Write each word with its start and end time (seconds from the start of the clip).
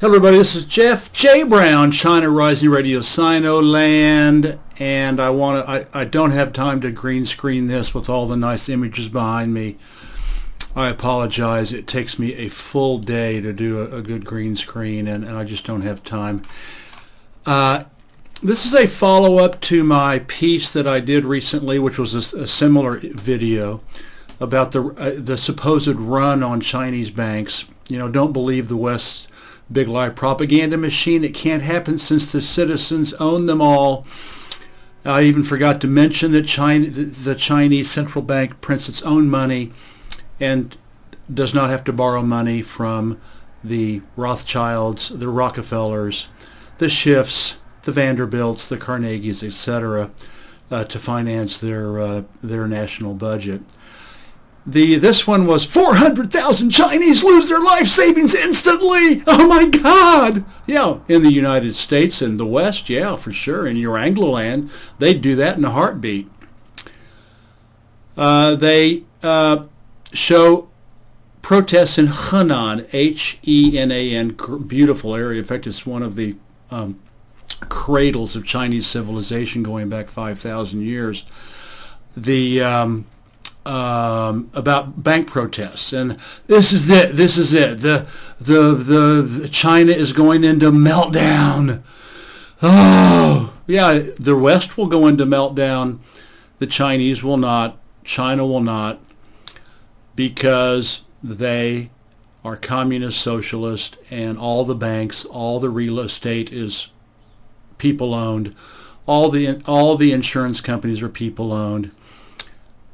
Hello 0.00 0.14
everybody, 0.14 0.38
this 0.38 0.54
is 0.54 0.64
Jeff 0.64 1.12
J. 1.12 1.42
Brown, 1.42 1.92
China 1.92 2.30
Rising 2.30 2.70
Radio 2.70 3.00
Sinoland, 3.00 4.58
and 4.78 5.20
I 5.20 5.28
want 5.28 5.62
to, 5.62 5.70
I, 5.70 6.00
I 6.00 6.04
don't 6.06 6.30
have 6.30 6.54
time 6.54 6.80
to 6.80 6.90
green 6.90 7.26
screen 7.26 7.66
this 7.66 7.92
with 7.92 8.08
all 8.08 8.26
the 8.26 8.34
nice 8.34 8.70
images 8.70 9.10
behind 9.10 9.52
me. 9.52 9.76
I 10.74 10.88
apologize. 10.88 11.74
It 11.74 11.86
takes 11.86 12.18
me 12.18 12.32
a 12.32 12.48
full 12.48 12.96
day 12.96 13.42
to 13.42 13.52
do 13.52 13.78
a, 13.78 13.98
a 13.98 14.00
good 14.00 14.24
green 14.24 14.56
screen, 14.56 15.06
and, 15.06 15.22
and, 15.22 15.36
I 15.36 15.44
just 15.44 15.66
don't 15.66 15.82
have 15.82 16.02
time. 16.02 16.44
Uh, 17.44 17.84
this 18.42 18.64
is 18.64 18.74
a 18.74 18.86
follow-up 18.86 19.60
to 19.60 19.84
my 19.84 20.20
piece 20.20 20.72
that 20.72 20.86
I 20.86 21.00
did 21.00 21.26
recently, 21.26 21.78
which 21.78 21.98
was 21.98 22.32
a, 22.32 22.44
a 22.44 22.46
similar 22.46 22.96
video 23.00 23.82
about 24.40 24.72
the 24.72 24.82
uh, 24.96 25.12
the 25.18 25.36
supposed 25.36 25.96
run 25.96 26.42
on 26.42 26.62
Chinese 26.62 27.10
banks. 27.10 27.66
You 27.90 27.98
know, 27.98 28.08
don't 28.08 28.32
believe 28.32 28.68
the 28.68 28.78
West 28.78 29.28
big 29.72 29.88
lie 29.88 30.10
propaganda 30.10 30.76
machine. 30.76 31.24
It 31.24 31.34
can't 31.34 31.62
happen 31.62 31.98
since 31.98 32.30
the 32.30 32.42
citizens 32.42 33.12
own 33.14 33.46
them 33.46 33.60
all. 33.60 34.06
I 35.04 35.22
even 35.22 35.44
forgot 35.44 35.80
to 35.80 35.86
mention 35.86 36.32
that 36.32 36.46
China, 36.46 36.88
the 36.90 37.34
Chinese 37.34 37.90
central 37.90 38.22
bank 38.22 38.60
prints 38.60 38.88
its 38.88 39.00
own 39.02 39.28
money 39.30 39.72
and 40.38 40.76
does 41.32 41.54
not 41.54 41.70
have 41.70 41.84
to 41.84 41.92
borrow 41.92 42.22
money 42.22 42.60
from 42.60 43.20
the 43.62 44.02
Rothschilds, 44.16 45.10
the 45.10 45.28
Rockefellers, 45.28 46.28
the 46.78 46.86
Schiffs, 46.86 47.56
the 47.82 47.92
Vanderbilts, 47.92 48.68
the 48.68 48.76
Carnegies, 48.76 49.42
etc., 49.42 50.10
uh, 50.70 50.84
to 50.84 50.98
finance 50.98 51.58
their 51.58 51.98
uh, 52.00 52.22
their 52.42 52.68
national 52.68 53.14
budget. 53.14 53.62
The 54.66 54.96
this 54.96 55.26
one 55.26 55.46
was 55.46 55.64
400,000 55.64 56.70
Chinese 56.70 57.24
lose 57.24 57.48
their 57.48 57.62
life 57.62 57.86
savings 57.86 58.34
instantly. 58.34 59.22
Oh 59.26 59.48
my 59.48 59.66
God! 59.66 60.44
Yeah, 60.66 60.98
in 61.08 61.22
the 61.22 61.32
United 61.32 61.74
States 61.74 62.20
and 62.20 62.38
the 62.38 62.46
West, 62.46 62.90
yeah, 62.90 63.16
for 63.16 63.32
sure. 63.32 63.66
In 63.66 63.76
your 63.76 63.96
Anglo 63.96 64.30
land, 64.30 64.70
they'd 64.98 65.22
do 65.22 65.34
that 65.36 65.56
in 65.56 65.64
a 65.64 65.70
heartbeat. 65.70 66.28
Uh, 68.16 68.54
they 68.54 69.04
uh, 69.22 69.64
show 70.12 70.68
protests 71.42 71.96
in 71.96 72.06
Henan, 72.06 72.86
H-E-N-A-N, 72.92 74.36
beautiful 74.66 75.14
area. 75.14 75.38
In 75.38 75.44
fact, 75.44 75.66
it's 75.66 75.86
one 75.86 76.02
of 76.02 76.16
the 76.16 76.36
um, 76.70 77.00
cradles 77.68 78.36
of 78.36 78.44
Chinese 78.44 78.86
civilization 78.86 79.62
going 79.62 79.88
back 79.88 80.08
5,000 80.08 80.82
years. 80.82 81.24
The 82.16 82.62
um, 82.62 83.06
um, 83.70 84.50
about 84.52 85.00
bank 85.04 85.28
protests, 85.28 85.92
and 85.92 86.18
this 86.48 86.72
is 86.72 86.90
it. 86.90 87.14
This 87.14 87.38
is 87.38 87.54
it. 87.54 87.78
The, 87.80 88.06
the 88.40 88.74
the 88.74 89.22
the 89.22 89.48
China 89.48 89.92
is 89.92 90.12
going 90.12 90.42
into 90.42 90.72
meltdown. 90.72 91.82
Oh 92.60 93.54
yeah, 93.68 94.00
the 94.18 94.34
West 94.36 94.76
will 94.76 94.88
go 94.88 95.06
into 95.06 95.24
meltdown. 95.24 96.00
The 96.58 96.66
Chinese 96.66 97.22
will 97.22 97.36
not. 97.36 97.78
China 98.02 98.44
will 98.44 98.60
not, 98.60 98.98
because 100.16 101.02
they 101.22 101.90
are 102.44 102.56
communist 102.56 103.20
socialist, 103.20 103.98
and 104.10 104.36
all 104.36 104.64
the 104.64 104.74
banks, 104.74 105.24
all 105.24 105.60
the 105.60 105.70
real 105.70 106.00
estate 106.00 106.52
is 106.52 106.88
people 107.78 108.14
owned. 108.14 108.52
All 109.06 109.30
the 109.30 109.62
all 109.64 109.96
the 109.96 110.10
insurance 110.10 110.60
companies 110.60 111.02
are 111.02 111.08
people 111.08 111.52
owned 111.52 111.92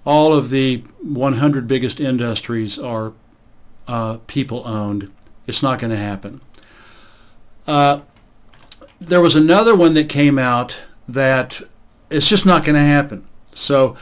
all 0.06 0.32
of 0.32 0.50
the 0.50 0.76
100 1.02 1.66
biggest 1.66 2.00
industries 2.00 2.78
are 2.78 3.12
uh, 3.88 4.18
people 4.28 4.66
owned. 4.66 5.12
It's 5.46 5.62
not 5.62 5.80
going 5.80 5.90
to 5.90 5.96
happen. 5.96 6.40
Uh, 7.66 8.00
there 9.00 9.20
was 9.20 9.34
another 9.34 9.74
one 9.74 9.94
that 9.94 10.08
came 10.08 10.38
out 10.38 10.78
that 11.08 11.60
it's 12.08 12.28
just 12.28 12.46
not 12.46 12.64
going 12.64 12.76
to 12.76 12.80
happen. 12.80 13.26
So 13.52 13.96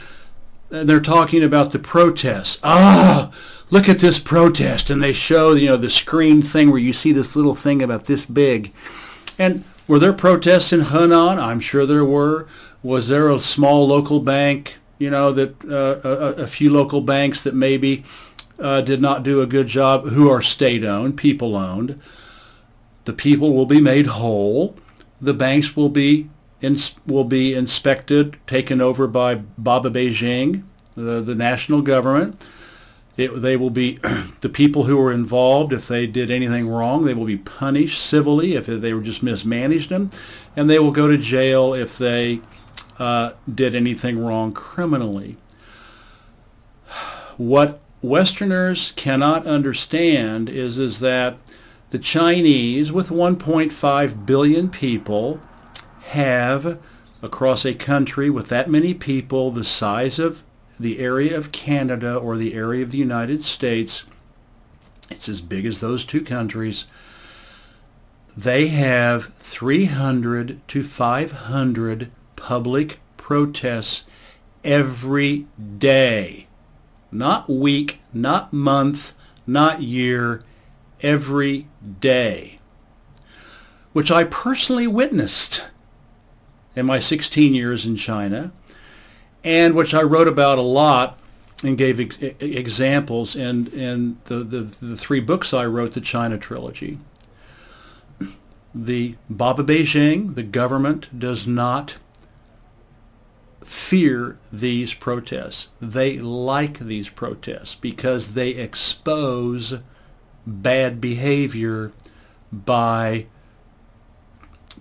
they're 0.69 1.01
talking 1.01 1.43
about 1.43 1.73
the 1.73 1.79
protests. 1.79 2.59
Ah, 2.63 3.33
look 3.71 3.89
at 3.89 3.99
this 3.99 4.19
protest, 4.19 4.91
and 4.91 5.03
they 5.03 5.13
show 5.13 5.53
you 5.53 5.69
know 5.69 5.77
the 5.77 5.91
screen 5.91 6.43
thing 6.43 6.71
where 6.71 6.81
you 6.81 6.93
see 6.93 7.13
this 7.13 7.35
little 7.35 7.55
thing 7.55 7.83
about 7.83 8.05
this 8.05 8.27
big. 8.27 8.73
And 9.39 9.65
were 9.87 9.99
there 9.99 10.13
protests 10.13 10.73
in 10.73 10.81
Hunan? 10.81 11.39
I'm 11.39 11.61
sure 11.61 11.87
there 11.87 12.05
were. 12.05 12.47
Was 12.83 13.09
there 13.09 13.31
a 13.31 13.41
small 13.41 13.87
local 13.87 14.21
bank 14.21 14.79
you 15.05 15.11
know, 15.11 15.33
that 15.33 15.63
uh, 15.65 16.01
a, 16.09 16.43
a, 16.45 16.47
few 16.47 16.71
local 16.71 17.03
banks 17.03 17.45
that 17.45 17.55
maybe 17.55 18.03
uh, 18.59 18.81
did 18.81 19.03
not 19.03 19.23
do 19.23 19.43
a 19.43 19.47
good 19.47 19.67
job, 19.67 20.07
who 20.07 20.31
are 20.31 20.41
state-owned, 20.41 21.19
people-owned. 21.19 22.01
The 23.05 23.13
people 23.13 23.53
will 23.53 23.67
be 23.67 23.83
made 23.83 24.07
whole. 24.07 24.75
The 25.21 25.35
banks 25.35 25.77
will 25.77 25.91
be 25.91 26.31
ins- 26.63 26.95
will 27.07 27.25
be 27.25 27.53
inspected, 27.53 28.39
taken 28.47 28.81
over 28.81 29.07
by 29.07 29.35
Baba 29.35 29.91
Beijing, 29.91 30.65
the, 30.95 31.21
the 31.21 31.35
national 31.35 31.83
government. 31.83 32.41
It, 33.19 33.43
they 33.43 33.57
will 33.57 33.71
be 33.71 33.99
the 34.41 34.49
people 34.49 34.85
who 34.85 34.97
were 34.97 35.13
involved. 35.13 35.75
If 35.75 35.87
they 35.87 36.07
did 36.07 36.31
anything 36.31 36.67
wrong, 36.67 37.05
they 37.05 37.15
will 37.15 37.27
be 37.27 37.37
punished 37.37 38.01
civilly. 38.01 38.55
If 38.55 38.67
they 38.67 38.95
were 38.95 39.03
just 39.03 39.23
mismanaged 39.23 39.91
them, 39.91 40.09
and 40.57 40.71
they 40.71 40.79
will 40.79 40.93
go 40.93 41.09
to 41.09 41.19
jail 41.19 41.75
if 41.75 41.99
they 41.99 42.41
uh, 42.99 43.33
did 43.53 43.75
anything 43.75 44.25
wrong 44.25 44.53
criminally. 44.53 45.37
What 47.37 47.81
Westerners 48.03 48.93
cannot 48.97 49.47
understand 49.47 50.49
is, 50.49 50.79
is 50.79 51.01
that 51.01 51.37
the 51.91 51.99
Chinese, 51.99 52.93
with 52.93 53.09
1.5 53.09 54.27
billion 54.27 54.69
people, 54.69 55.41
have 56.07 56.79
across 57.23 57.65
a 57.65 57.75
country 57.75 58.29
with 58.29 58.49
that 58.49 58.71
many 58.71 58.93
people 58.93 59.51
the 59.51 59.65
size 59.65 60.19
of 60.19 60.43
the 60.79 60.99
area 60.99 61.37
of 61.37 61.53
Canada 61.53 62.15
or 62.15 62.37
the 62.37 62.55
area 62.55 62.83
of 62.83 62.91
the 62.91 62.99
United 62.99 63.43
States, 63.43 64.05
it's 65.11 65.29
as 65.29 65.41
big 65.41 65.65
as 65.65 65.81
those 65.81 66.05
two 66.05 66.21
countries, 66.21 66.85
they 68.37 68.69
have 68.69 69.33
300 69.35 70.61
to 70.69 70.83
500 70.83 72.11
public 72.45 73.01
protests 73.17 74.05
every 74.63 75.47
day. 75.79 76.47
Not 77.11 77.49
week, 77.49 78.01
not 78.13 78.53
month, 78.53 79.15
not 79.47 79.81
year, 79.81 80.45
every 81.01 81.69
day. 82.01 82.59
Which 83.95 84.11
I 84.11 84.25
personally 84.25 84.87
witnessed 84.87 85.65
in 86.77 86.85
my 86.85 86.99
16 86.99 87.55
years 87.55 87.87
in 87.87 87.97
China 87.97 88.53
and 89.43 89.75
which 89.75 89.95
I 89.95 90.03
wrote 90.03 90.29
about 90.29 90.59
a 90.59 90.63
lot 90.63 91.19
and 91.63 91.79
gave 91.79 91.99
ex- 91.99 92.19
examples 92.41 93.35
in, 93.35 93.69
in 93.69 94.19
the, 94.25 94.45
the, 94.45 94.61
the 94.83 94.97
three 94.99 95.21
books 95.21 95.55
I 95.55 95.65
wrote, 95.65 95.93
the 95.93 96.03
China 96.03 96.37
Trilogy. 96.37 96.99
The 98.75 99.15
Baba 99.31 99.65
Beijing, 99.65 100.35
the 100.35 100.43
government, 100.43 101.19
does 101.19 101.47
not 101.47 101.95
fear 103.65 104.39
these 104.53 104.95
protests. 104.95 105.69
They 105.81 106.19
like 106.19 106.79
these 106.79 107.09
protests 107.09 107.75
because 107.75 108.35
they 108.35 108.51
expose 108.51 109.79
bad 110.47 111.01
behavior 111.01 111.93
by 112.53 113.27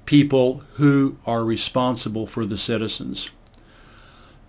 people 0.05 0.63
who 0.73 1.17
are 1.25 1.45
responsible 1.45 2.27
for 2.27 2.45
the 2.45 2.57
citizens. 2.57 3.29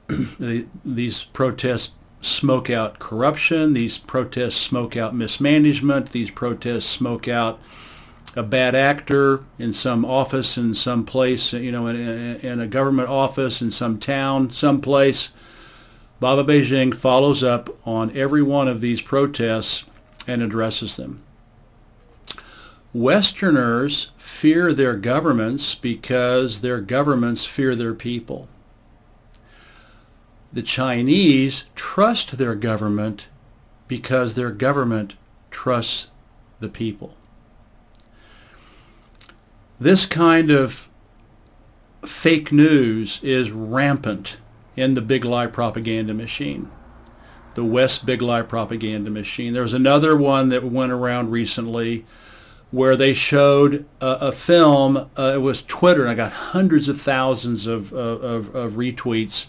these 0.85 1.25
protests 1.25 1.91
smoke 2.21 2.71
out 2.71 2.99
corruption. 2.99 3.73
These 3.73 3.99
protests 3.99 4.57
smoke 4.57 4.97
out 4.97 5.15
mismanagement. 5.15 6.11
These 6.11 6.31
protests 6.31 6.87
smoke 6.87 7.29
out 7.29 7.61
a 8.37 8.43
bad 8.43 8.75
actor 8.75 9.45
in 9.59 9.73
some 9.73 10.05
office 10.05 10.57
in 10.59 10.75
some 10.75 11.05
place, 11.05 11.53
you 11.53 11.71
know, 11.71 11.87
in, 11.87 11.97
in 11.97 12.61
a 12.61 12.67
government 12.67 13.09
office 13.09 13.63
in 13.63 13.71
some 13.71 13.99
town, 13.99 14.51
some 14.51 14.81
place. 14.81 15.31
Baba 16.21 16.45
Beijing 16.45 16.95
follows 16.95 17.43
up 17.43 17.77
on 17.87 18.17
every 18.17 18.43
one 18.43 18.67
of 18.67 18.81
these 18.81 19.03
protests 19.03 19.85
and 20.27 20.43
addresses 20.43 20.97
them. 20.97 21.23
Westerners 22.93 24.11
fear 24.17 24.73
their 24.73 24.97
governments 24.97 25.75
because 25.75 26.61
their 26.61 26.81
governments 26.81 27.45
fear 27.45 27.75
their 27.75 27.95
people. 27.95 28.49
The 30.53 30.63
Chinese 30.63 31.65
trust 31.75 32.39
their 32.39 32.55
government 32.55 33.27
because 33.89 34.35
their 34.35 34.51
government 34.51 35.15
trusts 35.51 36.07
the 36.61 36.69
people. 36.69 37.17
This 39.85 40.07
kind 40.07 40.51
of 40.51 40.89
fake 42.07 42.51
news 42.51 43.21
is 43.23 43.51
rampant 43.51 44.39
in 44.77 44.95
the 44.95 45.03
big 45.03 45.27
lie 45.27 45.47
propaganda 45.47 46.15
machine, 46.15 46.71
the 47.53 47.67
West 47.67 48.07
big 48.07 48.23
lie 48.23 48.41
propaganda 48.41 49.11
machine. 49.11 49.53
There 49.53 49.63
was 49.63 49.75
another 49.75 50.17
one 50.17 50.49
that 50.49 50.65
went 50.65 50.91
around 50.91 51.33
recently 51.33 52.07
where 52.71 52.97
they 52.97 53.13
showed 53.13 53.85
a, 54.01 54.29
a 54.29 54.33
film. 54.33 55.11
Uh, 55.19 55.33
it 55.35 55.43
was 55.43 55.61
Twitter, 55.61 56.01
and 56.01 56.11
I 56.13 56.15
got 56.15 56.33
hundreds 56.33 56.89
of 56.89 56.99
thousands 56.99 57.67
of, 57.67 57.93
of, 57.93 58.55
of 58.57 58.73
retweets. 58.73 59.49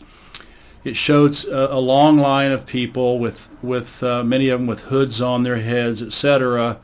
It 0.84 0.98
showed 0.98 1.46
a, 1.46 1.76
a, 1.76 1.80
long 1.80 2.18
line 2.18 2.52
of 2.52 2.66
people 2.66 3.20
with 3.20 3.48
with 3.62 4.04
uh, 4.04 4.26
many 4.26 4.50
of 4.50 4.60
them 4.60 4.68
with 4.68 4.82
hoods 4.82 5.22
on 5.22 5.44
their 5.44 5.62
heads, 5.62 6.02
etc., 6.02 6.82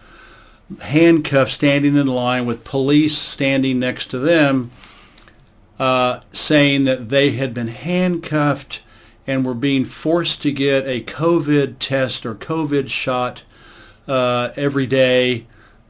handcuffed, 0.80 1.52
standing 1.52 1.96
in 1.96 2.08
line 2.08 2.46
with 2.46 2.64
police 2.64 3.18
standing 3.18 3.80
next 3.80 4.08
to 4.08 4.20
them, 4.20 4.72
uh, 5.80 6.22
saying 6.32 6.84
that 6.86 7.10
they 7.10 7.32
had 7.32 7.54
been 7.54 7.68
handcuffed 7.68 8.82
and 9.28 9.46
were 9.46 9.54
being 9.54 9.86
forced 9.86 10.42
to 10.42 10.52
get 10.52 10.86
a 10.88 11.04
COVID 11.04 11.76
test 11.80 12.26
or 12.26 12.36
COVID 12.36 12.90
shot 12.90 13.44
uh, 14.08 14.50
every 14.56 14.88
day 14.88 15.46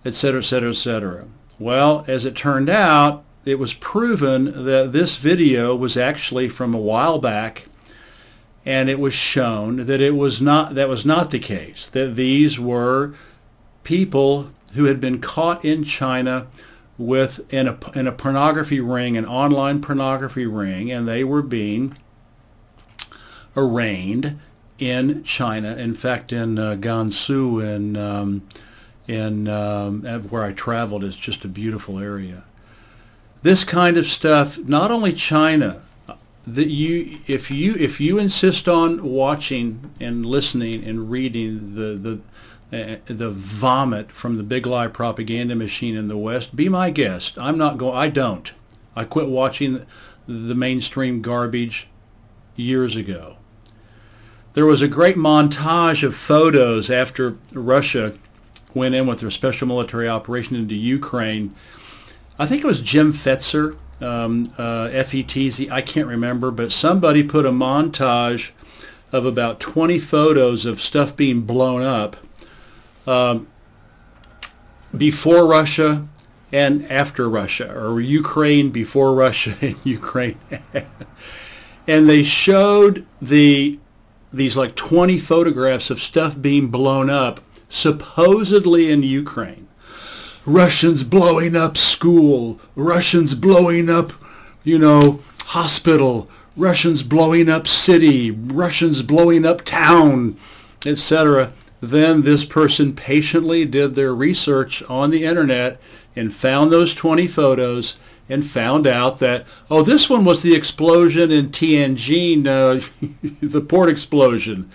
et 0.05 0.13
cetera, 0.13 0.41
et 0.41 0.45
cetera, 0.45 0.69
et 0.69 0.75
cetera. 0.75 1.25
Well, 1.59 2.03
as 2.07 2.25
it 2.25 2.35
turned 2.35 2.69
out, 2.69 3.23
it 3.45 3.59
was 3.59 3.73
proven 3.73 4.65
that 4.65 4.93
this 4.93 5.17
video 5.17 5.75
was 5.75 5.97
actually 5.97 6.49
from 6.49 6.73
a 6.73 6.79
while 6.79 7.19
back 7.19 7.67
and 8.65 8.89
it 8.89 8.99
was 8.99 9.13
shown 9.13 9.87
that 9.87 10.01
it 10.01 10.15
was 10.15 10.39
not 10.39 10.75
that 10.75 10.87
was 10.87 11.03
not 11.03 11.31
the 11.31 11.39
case 11.39 11.89
that 11.89 12.15
these 12.15 12.59
were 12.59 13.15
people 13.83 14.51
who 14.73 14.85
had 14.85 14.99
been 14.99 15.19
caught 15.19 15.63
in 15.63 15.83
China 15.83 16.47
with 16.97 17.51
in 17.53 17.67
a, 17.67 17.77
in 17.95 18.07
a 18.07 18.11
pornography 18.11 18.79
ring 18.79 19.17
an 19.17 19.25
online 19.25 19.81
pornography 19.81 20.45
ring 20.45 20.91
and 20.91 21.07
they 21.07 21.23
were 21.23 21.41
being 21.41 21.97
arraigned 23.57 24.39
in 24.77 25.23
China 25.23 25.75
in 25.75 25.93
fact 25.93 26.31
in 26.31 26.59
uh, 26.59 26.75
Gansu 26.75 27.63
in 27.63 27.97
um, 27.97 28.43
in 29.07 29.47
um, 29.47 30.03
where 30.29 30.43
I 30.43 30.53
traveled 30.53 31.03
is 31.03 31.15
just 31.15 31.43
a 31.43 31.47
beautiful 31.47 31.99
area. 31.99 32.43
This 33.41 33.63
kind 33.63 33.97
of 33.97 34.05
stuff, 34.05 34.57
not 34.59 34.91
only 34.91 35.13
China, 35.13 35.81
that 36.45 36.69
you 36.69 37.19
if 37.27 37.51
you 37.51 37.75
if 37.75 37.99
you 37.99 38.17
insist 38.17 38.67
on 38.67 39.03
watching 39.03 39.91
and 39.99 40.25
listening 40.25 40.83
and 40.83 41.11
reading 41.11 41.75
the 41.75 41.95
the 41.95 42.19
uh, 42.71 42.95
the 43.05 43.31
vomit 43.31 44.11
from 44.11 44.37
the 44.37 44.43
big 44.43 44.65
lie 44.65 44.87
propaganda 44.87 45.55
machine 45.55 45.95
in 45.95 46.07
the 46.07 46.17
West, 46.17 46.55
be 46.55 46.69
my 46.69 46.89
guest. 46.89 47.37
I'm 47.37 47.57
not 47.57 47.77
going. 47.77 47.95
I 47.95 48.09
don't. 48.09 48.51
I 48.95 49.03
quit 49.03 49.27
watching 49.27 49.85
the 50.27 50.55
mainstream 50.55 51.21
garbage 51.21 51.87
years 52.55 52.95
ago. 52.95 53.37
There 54.53 54.65
was 54.65 54.81
a 54.81 54.87
great 54.87 55.15
montage 55.15 56.03
of 56.03 56.15
photos 56.15 56.89
after 56.89 57.37
Russia 57.53 58.13
went 58.73 58.95
in 58.95 59.07
with 59.07 59.19
their 59.19 59.31
special 59.31 59.67
military 59.67 60.07
operation 60.07 60.55
into 60.55 60.75
Ukraine. 60.75 61.53
I 62.39 62.45
think 62.45 62.63
it 62.63 62.67
was 62.67 62.81
Jim 62.81 63.13
Fetzer, 63.13 63.77
um, 64.01 64.45
uh, 64.57 64.89
F-E-T-Z, 64.91 65.69
I 65.69 65.81
can't 65.81 66.07
remember, 66.07 66.51
but 66.51 66.71
somebody 66.71 67.23
put 67.23 67.45
a 67.45 67.51
montage 67.51 68.51
of 69.11 69.25
about 69.25 69.59
20 69.59 69.99
photos 69.99 70.65
of 70.65 70.81
stuff 70.81 71.15
being 71.15 71.41
blown 71.41 71.81
up 71.81 72.15
um, 73.07 73.47
before 74.95 75.47
Russia 75.47 76.07
and 76.51 76.89
after 76.91 77.29
Russia, 77.29 77.73
or 77.73 78.01
Ukraine 78.01 78.71
before 78.71 79.13
Russia 79.13 79.55
and 79.61 79.77
Ukraine. 79.83 80.37
and 81.87 82.09
they 82.09 82.23
showed 82.23 83.05
the 83.21 83.79
these 84.33 84.55
like 84.55 84.75
20 84.75 85.19
photographs 85.19 85.89
of 85.89 85.99
stuff 85.99 86.41
being 86.41 86.67
blown 86.67 87.09
up 87.09 87.41
supposedly 87.67 88.89
in 88.91 89.03
Ukraine. 89.03 89.67
Russians 90.45 91.03
blowing 91.03 91.55
up 91.55 91.77
school, 91.77 92.59
Russians 92.75 93.35
blowing 93.35 93.89
up, 93.89 94.13
you 94.63 94.79
know, 94.79 95.19
hospital, 95.47 96.29
Russians 96.57 97.03
blowing 97.03 97.49
up 97.49 97.67
city, 97.67 98.31
Russians 98.31 99.03
blowing 99.03 99.45
up 99.45 99.63
town, 99.63 100.37
etc. 100.85 101.53
Then 101.81 102.21
this 102.21 102.45
person 102.45 102.93
patiently 102.93 103.65
did 103.65 103.95
their 103.95 104.13
research 104.13 104.83
on 104.83 105.09
the 105.09 105.25
internet 105.25 105.81
and 106.15 106.33
found 106.33 106.71
those 106.71 106.93
20 106.93 107.27
photos 107.27 107.95
and 108.29 108.45
found 108.45 108.87
out 108.87 109.19
that, 109.19 109.45
oh, 109.69 109.81
this 109.81 110.09
one 110.09 110.23
was 110.23 110.43
the 110.43 110.55
explosion 110.55 111.31
in 111.31 111.49
Tianjin, 111.49 112.45
uh, 112.47 112.85
the 113.41 113.61
port 113.61 113.89
explosion, 113.89 114.69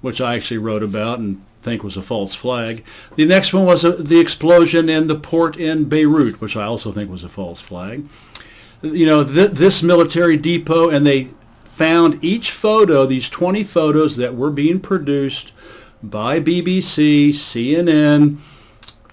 which 0.00 0.20
I 0.20 0.34
actually 0.34 0.58
wrote 0.58 0.82
about 0.82 1.18
and 1.18 1.44
think 1.62 1.82
was 1.82 1.96
a 1.96 2.02
false 2.02 2.34
flag. 2.34 2.84
The 3.16 3.26
next 3.26 3.52
one 3.52 3.66
was 3.66 3.84
a, 3.84 3.92
the 3.92 4.18
explosion 4.18 4.88
in 4.88 5.08
the 5.08 5.18
port 5.18 5.56
in 5.56 5.88
Beirut, 5.88 6.40
which 6.40 6.56
I 6.56 6.64
also 6.64 6.90
think 6.90 7.10
was 7.10 7.24
a 7.24 7.28
false 7.28 7.60
flag. 7.60 8.08
You 8.82 9.06
know, 9.06 9.24
th- 9.24 9.50
this 9.50 9.82
military 9.82 10.36
depot, 10.36 10.88
and 10.88 11.04
they 11.04 11.30
found 11.64 12.24
each 12.24 12.50
photo, 12.50 13.04
these 13.04 13.28
20 13.28 13.62
photos 13.64 14.16
that 14.16 14.34
were 14.34 14.50
being 14.50 14.80
produced 14.80 15.52
by 16.02 16.40
BBC, 16.40 17.30
CNN, 17.30 18.38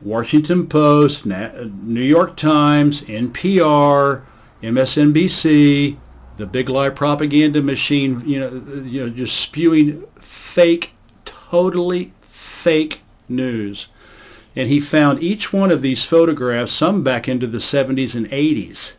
Washington 0.02 0.68
Post, 0.68 1.26
New 1.26 2.02
York 2.02 2.36
Times, 2.36 3.02
NPR, 3.04 4.24
MSNBC, 4.62 5.98
the 6.38 6.46
big 6.46 6.70
lie 6.70 6.90
propaganda 6.90 7.62
machine, 7.62 8.24
you 8.26 8.40
know, 8.40 8.84
you 8.84 9.02
know, 9.02 9.10
just 9.10 9.40
spewing 9.40 10.04
fake, 10.18 10.92
totally 11.26 12.14
fake 12.22 13.02
news. 13.30 13.88
And 14.56 14.70
he 14.70 14.80
found 14.80 15.24
each 15.24 15.52
one 15.52 15.72
of 15.72 15.82
these 15.82 16.06
photographs, 16.06 16.72
some 16.72 17.04
back 17.04 17.28
into 17.28 17.48
the 17.48 17.58
70s 17.58 18.16
and 18.16 18.28
80s, 18.28 18.94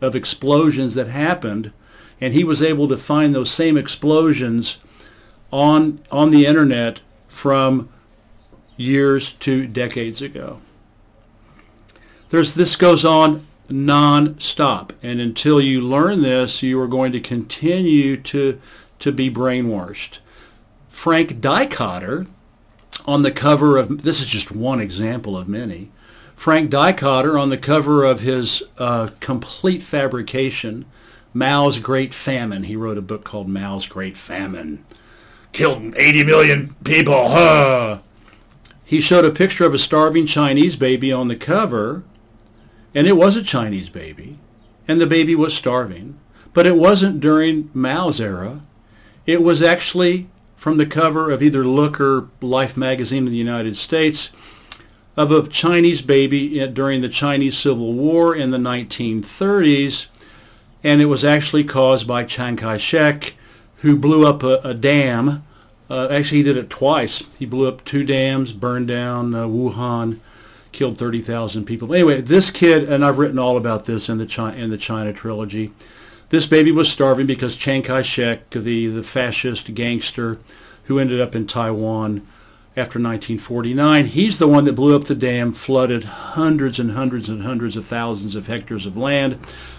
of 0.00 0.14
explosions 0.14 0.94
that 0.94 1.08
happened. 1.08 1.72
And 2.20 2.34
he 2.34 2.44
was 2.44 2.62
able 2.62 2.88
to 2.88 2.96
find 2.96 3.34
those 3.34 3.50
same 3.50 3.76
explosions 3.76 4.78
on, 5.50 6.00
on 6.10 6.30
the 6.30 6.46
internet 6.46 7.00
from 7.38 7.88
years 8.76 9.34
to 9.34 9.64
decades 9.64 10.20
ago. 10.20 10.60
There's, 12.30 12.54
this 12.54 12.74
goes 12.74 13.04
on 13.04 13.46
non-stop. 13.70 14.92
And 15.04 15.20
until 15.20 15.60
you 15.60 15.80
learn 15.80 16.22
this, 16.22 16.64
you 16.64 16.80
are 16.80 16.88
going 16.88 17.12
to 17.12 17.20
continue 17.20 18.16
to, 18.16 18.60
to 18.98 19.12
be 19.12 19.30
brainwashed. 19.30 20.18
Frank 20.88 21.40
Dikötter, 21.40 22.26
on 23.06 23.22
the 23.22 23.30
cover 23.30 23.76
of, 23.76 24.02
this 24.02 24.20
is 24.20 24.26
just 24.26 24.50
one 24.50 24.80
example 24.80 25.38
of 25.38 25.46
many, 25.46 25.92
Frank 26.34 26.72
Dikötter 26.72 27.40
on 27.40 27.50
the 27.50 27.56
cover 27.56 28.04
of 28.04 28.18
his 28.18 28.64
uh, 28.78 29.10
complete 29.20 29.84
fabrication, 29.84 30.86
Mao's 31.32 31.78
Great 31.78 32.12
Famine. 32.12 32.64
He 32.64 32.74
wrote 32.74 32.98
a 32.98 33.02
book 33.02 33.22
called 33.22 33.48
Mao's 33.48 33.86
Great 33.86 34.16
Famine. 34.16 34.84
Killed 35.58 35.96
80 35.96 36.22
million 36.22 36.76
people, 36.84 37.30
huh? 37.30 37.98
He 38.84 39.00
showed 39.00 39.24
a 39.24 39.32
picture 39.32 39.64
of 39.64 39.74
a 39.74 39.78
starving 39.78 40.24
Chinese 40.24 40.76
baby 40.76 41.10
on 41.10 41.26
the 41.26 41.34
cover, 41.34 42.04
and 42.94 43.08
it 43.08 43.16
was 43.16 43.34
a 43.34 43.42
Chinese 43.42 43.88
baby, 43.88 44.38
and 44.86 45.00
the 45.00 45.06
baby 45.08 45.34
was 45.34 45.56
starving. 45.56 46.16
But 46.52 46.68
it 46.68 46.76
wasn't 46.76 47.18
during 47.18 47.70
Mao's 47.74 48.20
era. 48.20 48.60
It 49.26 49.42
was 49.42 49.60
actually 49.60 50.28
from 50.54 50.76
the 50.76 50.86
cover 50.86 51.32
of 51.32 51.42
either 51.42 51.64
Look 51.64 52.00
or 52.00 52.28
Life 52.40 52.76
magazine 52.76 53.26
in 53.26 53.32
the 53.32 53.36
United 53.36 53.76
States 53.76 54.30
of 55.16 55.32
a 55.32 55.48
Chinese 55.48 56.02
baby 56.02 56.64
during 56.68 57.00
the 57.00 57.08
Chinese 57.08 57.58
Civil 57.58 57.94
War 57.94 58.32
in 58.32 58.52
the 58.52 58.58
1930s. 58.58 60.06
And 60.84 61.02
it 61.02 61.06
was 61.06 61.24
actually 61.24 61.64
caused 61.64 62.06
by 62.06 62.22
Chiang 62.22 62.54
Kai-shek, 62.54 63.34
who 63.78 63.96
blew 63.96 64.24
up 64.24 64.44
a, 64.44 64.60
a 64.62 64.72
dam. 64.72 65.42
Uh, 65.90 66.08
actually, 66.10 66.38
he 66.38 66.44
did 66.44 66.56
it 66.56 66.68
twice. 66.68 67.22
He 67.38 67.46
blew 67.46 67.66
up 67.66 67.84
two 67.84 68.04
dams, 68.04 68.52
burned 68.52 68.88
down 68.88 69.34
uh, 69.34 69.46
Wuhan, 69.46 70.18
killed 70.72 70.98
30,000 70.98 71.64
people. 71.64 71.94
Anyway, 71.94 72.20
this 72.20 72.50
kid, 72.50 72.88
and 72.88 73.04
I've 73.04 73.18
written 73.18 73.38
all 73.38 73.56
about 73.56 73.84
this 73.86 74.08
in 74.08 74.18
the 74.18 74.26
China, 74.26 74.56
in 74.56 74.70
the 74.70 74.76
China 74.76 75.12
trilogy. 75.12 75.72
This 76.28 76.46
baby 76.46 76.70
was 76.72 76.90
starving 76.90 77.26
because 77.26 77.56
Chiang 77.56 77.82
Kai-shek, 77.82 78.50
the, 78.50 78.86
the 78.88 79.02
fascist 79.02 79.72
gangster 79.74 80.38
who 80.84 80.98
ended 80.98 81.20
up 81.20 81.34
in 81.34 81.46
Taiwan 81.46 82.26
after 82.78 82.98
1949, 82.98 84.06
he's 84.06 84.38
the 84.38 84.46
one 84.46 84.64
that 84.64 84.74
blew 84.74 84.94
up 84.94 85.04
the 85.04 85.14
dam, 85.14 85.52
flooded 85.52 86.04
hundreds 86.04 86.78
and 86.78 86.92
hundreds 86.92 87.28
and 87.28 87.42
hundreds 87.42 87.76
of 87.76 87.84
thousands 87.84 88.36
of 88.36 88.46
hectares 88.46 88.86
of 88.86 88.96
land, 88.96 89.36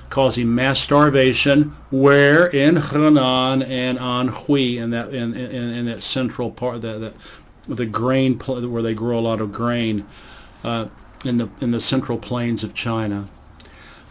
causing 0.09 0.53
mass 0.53 0.79
starvation 0.79 1.75
where? 1.89 2.47
In 2.47 2.75
Henan 2.75 3.65
and 3.65 3.97
Anhui 3.97 4.77
in 4.77 4.89
that 4.89 5.13
in, 5.13 5.33
in, 5.33 5.73
in 5.73 5.85
that 5.85 6.03
central 6.03 6.51
part 6.51 6.81
that, 6.81 6.99
that 6.99 7.13
the 7.67 7.85
grain 7.85 8.37
where 8.37 8.81
they 8.81 8.93
grow 8.93 9.17
a 9.17 9.21
lot 9.21 9.39
of 9.39 9.53
grain 9.53 10.05
uh, 10.63 10.87
in 11.23 11.37
the 11.37 11.49
in 11.61 11.71
the 11.71 11.79
central 11.79 12.17
plains 12.17 12.63
of 12.63 12.73
China. 12.73 13.29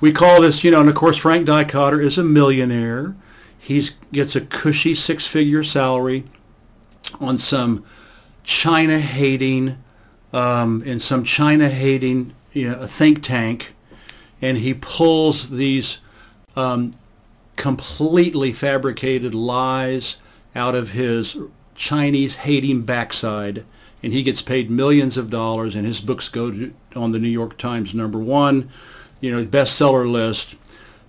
We 0.01 0.13
call 0.13 0.41
this, 0.41 0.63
you 0.63 0.71
know, 0.71 0.81
and 0.81 0.89
of 0.89 0.95
course 0.95 1.17
Frank 1.17 1.47
Dikötter 1.47 2.03
is 2.03 2.17
a 2.17 2.25
millionaire. 2.25 3.17
He 3.59 3.87
gets 4.13 4.37
a 4.37 4.41
cushy 4.41 4.95
six-figure 4.95 5.65
salary 5.65 6.25
on 7.21 7.37
some 7.37 7.85
China-hating, 8.49 9.77
um, 10.33 10.83
in 10.85 10.99
some 10.99 11.23
China-hating 11.23 12.35
you 12.55 12.71
know, 12.71 12.81
a 12.81 12.89
think 12.89 13.23
tank, 13.23 13.75
and 14.41 14.57
he 14.57 14.73
pulls 14.73 15.51
these 15.51 15.99
um, 16.57 16.93
completely 17.57 18.51
fabricated 18.51 19.35
lies 19.35 20.17
out 20.55 20.75
of 20.75 20.93
his 20.93 21.37
Chinese 21.75 22.37
hating 22.37 22.87
backside, 22.87 23.67
and 24.03 24.15
he 24.15 24.23
gets 24.23 24.41
paid 24.41 24.71
millions 24.71 25.19
of 25.19 25.29
dollars, 25.29 25.75
and 25.75 25.87
his 25.87 26.01
books 26.01 26.31
go 26.31 26.51
to, 26.51 26.73
on 26.97 27.13
the 27.13 27.19
New 27.19 27.29
York 27.29 27.59
Times 27.59 27.95
number 27.95 28.19
one, 28.19 28.71
you 29.21 29.31
know, 29.31 29.45
bestseller 29.45 30.11
list 30.11 30.57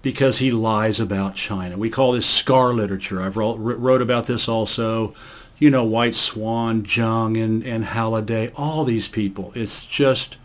because 0.02 0.40
he 0.40 0.52
lies 0.52 1.00
about 1.00 1.36
China. 1.36 1.78
We 1.78 1.90
call 1.90 2.12
this 2.12 2.26
scar 2.26 2.74
literature. 2.74 3.22
I've 3.22 3.38
wrote 3.38 4.02
about 4.02 4.26
this 4.26 4.50
also. 4.50 5.16
You 5.60 5.70
know, 5.70 5.84
White 5.84 6.16
Swan, 6.16 6.86
Jung, 6.88 7.38
and, 7.38 7.64
and 7.64 7.84
Halliday, 7.86 8.52
all 8.56 8.86
these 8.86 9.08
people. 9.08 9.52
It's 9.56 9.86
just 9.86 10.38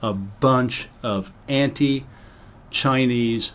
a 0.00 0.12
bunch 0.12 0.88
of 1.02 1.30
anti-Chinese, 1.46 2.02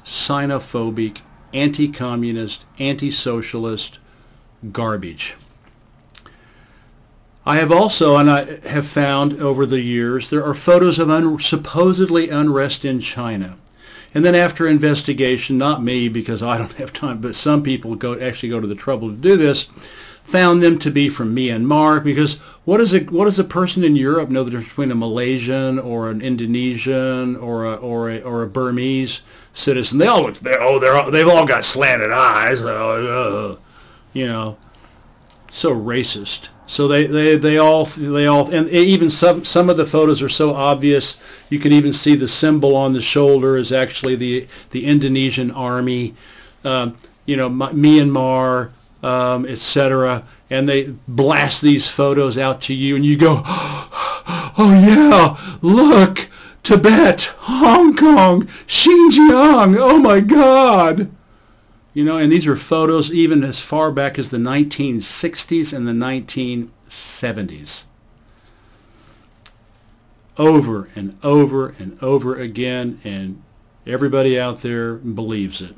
xenophobic, 0.06 1.22
anti-communist, 1.54 2.66
anti-socialist 2.80 4.00
garbage. 4.72 5.36
I 7.46 7.58
have 7.58 7.72
also, 7.72 8.18
and 8.18 8.30
I 8.30 8.60
have 8.68 8.86
found 8.86 9.42
over 9.42 9.66
the 9.66 9.80
years, 9.80 10.30
there 10.30 10.44
are 10.44 10.54
photos 10.54 11.00
of 11.00 11.10
un- 11.10 11.40
supposedly 11.40 12.30
unrest 12.30 12.84
in 12.84 13.00
China. 13.00 13.58
And 14.14 14.26
then 14.26 14.36
after 14.36 14.68
investigation, 14.68 15.58
not 15.58 15.82
me 15.82 16.10
because 16.10 16.44
I 16.44 16.58
don't 16.58 16.74
have 16.82 16.92
time, 16.92 17.22
but 17.22 17.36
some 17.36 17.64
people 17.64 17.96
go 17.96 18.20
actually 18.20 18.50
go 18.50 18.60
to 18.60 18.68
the 18.68 18.76
trouble 18.76 19.10
to 19.10 19.16
do 19.16 19.38
this, 19.38 19.68
found 20.28 20.62
them 20.62 20.78
to 20.78 20.92
be 20.92 21.08
from 21.08 21.34
Myanmar 21.34 22.04
because 22.04 22.34
what 22.66 22.82
is 22.82 22.94
a 22.94 23.00
what 23.06 23.26
does 23.26 23.40
a 23.40 23.46
person 23.46 23.82
in 23.82 23.96
Europe 23.96 24.30
know 24.30 24.44
the 24.44 24.52
difference 24.52 24.68
between 24.68 24.92
a 24.92 24.96
Malaysian 24.96 25.80
or 25.80 26.10
an 26.10 26.22
Indonesian 26.22 27.38
or 27.38 27.64
a 27.64 27.76
or 27.76 28.10
a, 28.10 28.20
or 28.20 28.44
a 28.44 28.48
Burmese 28.48 29.22
citizen? 29.54 30.00
They 30.00 30.08
all 30.08 30.24
look 30.24 30.36
they 30.36 30.58
oh 30.60 30.80
they're 30.80 30.98
all, 30.98 31.10
they've 31.10 31.28
all 31.28 31.48
got 31.48 31.64
slanted 31.64 32.12
eyes, 32.12 32.62
uh, 32.62 33.56
you 34.12 34.28
know, 34.28 34.58
so 35.50 35.74
racist. 35.74 36.50
So 36.70 36.90
they, 36.90 37.08
they, 37.08 37.38
they 37.38 37.58
all 37.58 37.86
they 37.86 38.28
all 38.28 38.54
and 38.54 38.68
even 38.68 39.10
some 39.10 39.46
some 39.46 39.70
of 39.70 39.78
the 39.78 39.86
photos 39.86 40.22
are 40.22 40.28
so 40.28 40.54
obvious 40.54 41.16
you 41.50 41.60
can 41.60 41.72
even 41.72 41.94
see 41.94 42.16
the 42.16 42.28
symbol 42.28 42.76
on 42.76 42.92
the 42.92 43.02
shoulder 43.02 43.56
is 43.56 43.72
actually 43.72 44.18
the 44.18 44.46
the 44.72 44.86
Indonesian 44.86 45.52
army, 45.52 46.16
uh, 46.66 46.92
you 47.26 47.38
know 47.38 47.50
Myanmar, 47.50 48.72
um, 49.04 49.46
etc. 49.46 50.26
And 50.50 50.68
they 50.68 50.94
blast 51.08 51.62
these 51.62 51.90
photos 51.90 52.38
out 52.38 52.62
to 52.64 52.74
you, 52.74 52.96
and 52.96 53.06
you 53.06 53.18
go, 53.18 53.42
oh 53.46 54.74
yeah, 54.86 55.58
look, 55.62 56.28
Tibet, 56.64 57.32
Hong 57.40 57.96
Kong, 57.96 58.44
Xinjiang, 58.68 59.78
oh 59.80 60.00
my 60.00 60.20
God. 60.20 61.10
You 61.94 62.04
know, 62.04 62.18
and 62.18 62.32
these 62.32 62.46
are 62.46 62.56
photos 62.56 63.12
even 63.12 63.44
as 63.44 63.60
far 63.60 63.92
back 63.92 64.20
as 64.20 64.30
the 64.30 64.38
1960s 64.38 65.74
and 65.74 65.88
the 65.88 65.94
1970s. 65.94 67.86
Over 70.38 70.90
and 70.96 71.18
over 71.24 71.70
and 71.80 71.98
over 72.04 72.36
again, 72.36 73.00
and 73.04 73.42
everybody 73.88 74.40
out 74.40 74.58
there 74.58 74.96
believes 74.96 75.62
it. 75.62 75.76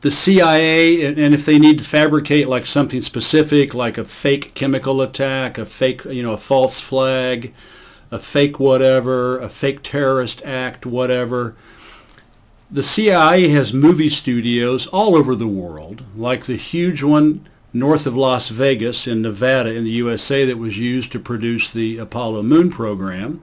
The 0.00 0.10
CIA, 0.12 1.04
and 1.06 1.34
if 1.34 1.44
they 1.44 1.58
need 1.58 1.78
to 1.78 1.84
fabricate 1.84 2.48
like 2.48 2.66
something 2.66 3.00
specific, 3.00 3.74
like 3.74 3.98
a 3.98 4.04
fake 4.04 4.54
chemical 4.54 5.02
attack, 5.02 5.58
a 5.58 5.66
fake, 5.66 6.04
you 6.04 6.22
know, 6.22 6.34
a 6.34 6.38
false 6.38 6.80
flag, 6.80 7.52
a 8.10 8.20
fake 8.20 8.60
whatever, 8.60 9.38
a 9.40 9.48
fake 9.48 9.82
terrorist 9.82 10.40
act, 10.44 10.86
whatever, 10.86 11.56
the 12.70 12.82
CIA 12.82 13.48
has 13.48 13.72
movie 13.72 14.08
studios 14.08 14.86
all 14.88 15.16
over 15.16 15.34
the 15.34 15.48
world, 15.48 16.04
like 16.14 16.44
the 16.44 16.56
huge 16.56 17.02
one 17.02 17.48
north 17.72 18.06
of 18.06 18.16
Las 18.16 18.50
Vegas 18.50 19.06
in 19.06 19.22
Nevada 19.22 19.74
in 19.74 19.84
the 19.84 19.90
USA 19.90 20.44
that 20.44 20.58
was 20.58 20.78
used 20.78 21.10
to 21.12 21.18
produce 21.18 21.72
the 21.72 21.98
Apollo 21.98 22.42
moon 22.42 22.70
program. 22.70 23.40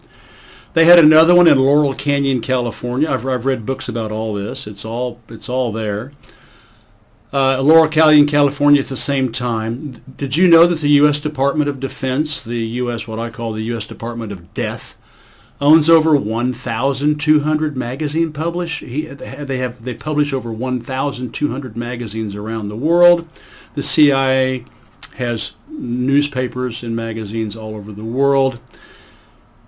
They 0.74 0.86
had 0.86 1.00
another 1.00 1.34
one 1.34 1.48
in 1.48 1.58
Laurel 1.58 1.94
Canyon, 1.94 2.42
California. 2.42 3.10
I've, 3.10 3.26
I've 3.26 3.46
read 3.46 3.66
books 3.66 3.88
about 3.88 4.12
all 4.12 4.34
this. 4.34 4.68
It's 4.68 4.86
all 4.86 5.20
it's 5.30 5.50
all 5.50 5.72
there. 5.72 6.12
Uh, 7.34 7.62
Laurel 7.62 7.90
Canyon, 7.90 8.28
California 8.28 8.80
at 8.82 8.88
the 8.88 8.98
same 8.98 9.32
time. 9.32 9.92
Did 10.16 10.38
you 10.38 10.48
know 10.48 10.68
that 10.68 10.80
the 10.80 10.90
U.S. 10.90 11.20
Department 11.20 11.70
of 11.70 11.80
Defense, 11.80 12.42
the 12.42 12.58
U.S. 12.58 13.08
what 13.08 13.20
I 13.20 13.30
call 13.30 13.52
the 13.52 13.64
U.S. 13.64 13.86
Department 13.86 14.32
of 14.32 14.54
Death, 14.54 14.96
owns 15.62 15.90
over 15.90 16.16
1,200 16.16 17.78
magazine 17.78 18.34
publish. 18.34 18.80
He, 18.80 19.06
they 19.06 19.58
have 19.58 19.84
they 19.84 19.94
publish 19.94 20.34
over 20.34 20.52
1,200 20.52 21.78
magazines 21.78 22.36
around 22.36 22.70
the 22.70 22.76
world. 22.76 23.28
The 23.74 23.84
CIA 23.84 24.66
has 25.16 25.54
newspapers 25.68 26.84
and 26.84 26.96
magazines 26.96 27.56
all 27.56 27.76
over 27.76 27.92
the 27.92 28.04
world. 28.04 28.60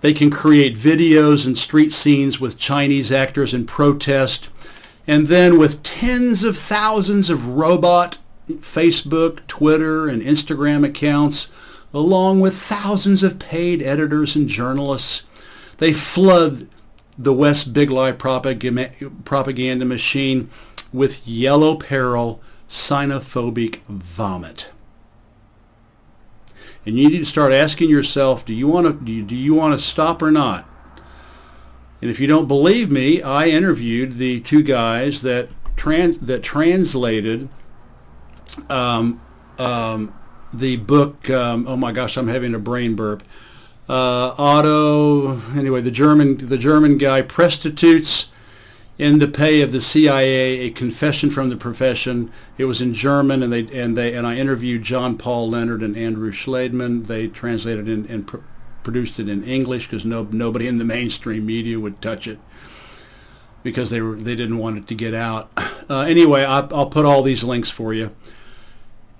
They 0.00 0.14
can 0.14 0.30
create 0.30 0.76
videos 0.76 1.44
and 1.44 1.58
street 1.58 1.92
scenes 1.92 2.38
with 2.38 2.56
Chinese 2.56 3.10
actors 3.10 3.52
in 3.52 3.66
protest. 3.66 4.48
And 5.08 5.26
then 5.26 5.58
with 5.58 5.82
tens 5.82 6.44
of 6.44 6.58
thousands 6.58 7.30
of 7.30 7.48
robot 7.48 8.18
Facebook, 8.46 9.46
Twitter, 9.46 10.06
and 10.06 10.22
Instagram 10.22 10.86
accounts, 10.86 11.48
along 11.94 12.40
with 12.40 12.54
thousands 12.54 13.22
of 13.22 13.38
paid 13.38 13.82
editors 13.82 14.36
and 14.36 14.46
journalists, 14.48 15.22
they 15.78 15.94
flood 15.94 16.68
the 17.16 17.32
West 17.32 17.72
Big 17.72 17.90
Lie 17.90 18.12
propaganda 18.12 19.84
machine 19.86 20.50
with 20.92 21.26
yellow 21.26 21.74
peril, 21.76 22.42
xenophobic 22.68 23.80
vomit. 23.88 24.68
And 26.84 26.98
you 26.98 27.08
need 27.08 27.18
to 27.18 27.24
start 27.24 27.52
asking 27.52 27.88
yourself, 27.88 28.44
do 28.44 28.52
you 28.52 28.68
want 28.68 28.86
to 28.86 28.92
do 29.04 29.12
you, 29.12 29.22
do 29.22 29.36
you 29.36 29.54
want 29.54 29.78
to 29.78 29.84
stop 29.84 30.20
or 30.20 30.30
not? 30.30 30.68
And 32.00 32.10
if 32.10 32.20
you 32.20 32.26
don't 32.26 32.46
believe 32.46 32.90
me, 32.90 33.22
I 33.22 33.48
interviewed 33.48 34.16
the 34.16 34.40
two 34.40 34.62
guys 34.62 35.22
that 35.22 35.48
trans 35.76 36.18
that 36.20 36.42
translated 36.42 37.48
um, 38.68 39.20
um, 39.58 40.14
the 40.52 40.76
book. 40.76 41.28
Um, 41.28 41.66
oh 41.66 41.76
my 41.76 41.92
gosh, 41.92 42.16
I'm 42.16 42.28
having 42.28 42.54
a 42.54 42.58
brain 42.58 42.94
burp 42.94 43.22
uh, 43.88 44.34
Otto, 44.36 45.40
anyway, 45.56 45.80
the 45.80 45.90
German 45.90 46.36
the 46.46 46.58
German 46.58 46.98
guy 46.98 47.22
prostitutes 47.22 48.28
in 48.98 49.18
the 49.18 49.28
pay 49.28 49.62
of 49.62 49.72
the 49.72 49.80
CIA, 49.80 50.58
a 50.60 50.70
confession 50.70 51.30
from 51.30 51.48
the 51.48 51.56
profession. 51.56 52.30
It 52.58 52.66
was 52.66 52.82
in 52.82 52.92
German, 52.92 53.42
and 53.42 53.50
they 53.50 53.66
and 53.72 53.96
they 53.96 54.14
and 54.14 54.26
I 54.26 54.36
interviewed 54.36 54.82
John 54.82 55.16
Paul 55.16 55.48
Leonard 55.48 55.82
and 55.82 55.96
Andrew 55.96 56.32
Schledeman. 56.32 57.06
They 57.06 57.28
translated 57.28 57.88
in, 57.88 58.24
pr- 58.24 58.38
produced 58.88 59.20
it 59.20 59.28
in 59.28 59.44
English 59.44 59.86
because 59.86 60.04
no 60.04 60.26
nobody 60.30 60.66
in 60.66 60.78
the 60.78 60.84
mainstream 60.84 61.44
media 61.44 61.78
would 61.78 62.00
touch 62.00 62.26
it 62.26 62.38
because 63.62 63.90
they 63.90 64.00
were 64.00 64.16
they 64.16 64.34
didn't 64.34 64.58
want 64.58 64.78
it 64.78 64.86
to 64.88 64.94
get 64.94 65.14
out. 65.14 65.50
Uh, 65.90 66.00
anyway, 66.00 66.44
I, 66.44 66.58
I'll 66.58 66.90
put 66.90 67.06
all 67.06 67.22
these 67.22 67.42
links 67.42 67.70
for 67.70 67.94
you 67.94 68.14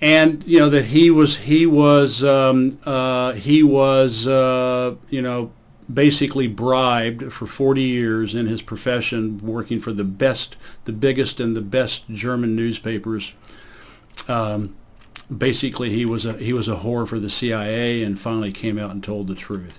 and 0.01 0.47
you 0.47 0.59
know 0.59 0.69
that 0.69 0.87
he 0.87 1.11
was 1.11 1.39
he 1.39 1.67
was 1.67 2.23
um, 2.23 2.79
uh, 2.85 3.33
he 3.33 3.63
was 3.63 4.27
uh, 4.27 4.95
you 5.11 5.23
know 5.23 5.51
basically 5.93 6.47
bribed 6.47 7.33
for 7.33 7.47
40 7.47 7.81
years 7.81 8.35
in 8.35 8.47
his 8.47 8.61
profession 8.61 9.39
working 9.39 9.81
for 9.81 9.93
the 9.93 10.05
best 10.05 10.57
the 10.85 10.93
biggest 10.93 11.41
and 11.41 11.57
the 11.57 11.63
best 11.63 12.05
German 12.11 12.55
newspapers 12.55 13.33
um, 14.29 14.77
basically 15.37 15.91
he 15.91 16.05
was 16.05 16.25
a 16.25 16.35
he 16.35 16.53
was 16.53 16.69
a 16.69 16.77
whore 16.77 17.07
for 17.07 17.19
the 17.19 17.31
CIA 17.31 18.03
and 18.03 18.19
finally 18.19 18.53
came 18.53 18.79
out 18.79 18.91
and 18.91 19.03
told 19.03 19.27
the 19.27 19.35
truth 19.35 19.79